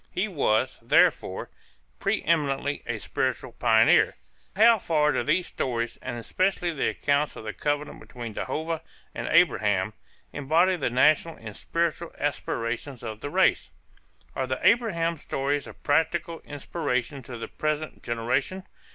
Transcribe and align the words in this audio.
He 0.11 0.27
was, 0.27 0.79
therefore, 0.81 1.51
pre 1.99 2.23
eminently 2.23 2.81
a 2.87 2.97
spiritual 2.97 3.51
pioneer. 3.51 4.15
How 4.55 4.79
far 4.79 5.11
do 5.11 5.21
these 5.21 5.45
stories, 5.45 5.97
and 6.01 6.17
especially 6.17 6.73
the 6.73 6.89
accounts 6.89 7.35
of 7.35 7.43
the 7.43 7.53
covenant 7.53 7.99
between 7.99 8.33
Jehovah 8.33 8.81
and 9.13 9.27
Abraham, 9.27 9.93
embody 10.33 10.75
the 10.75 10.89
national 10.89 11.35
and 11.35 11.55
spiritual 11.55 12.15
aspirations 12.17 13.03
of 13.03 13.19
the 13.19 13.29
race? 13.29 13.69
Are 14.35 14.47
the 14.47 14.59
Abraham 14.67 15.17
stories 15.17 15.67
of 15.67 15.83
practical 15.83 16.39
inspiration 16.45 17.21
to 17.21 17.37
the 17.37 17.47
present 17.47 18.01
generation? 18.01 18.63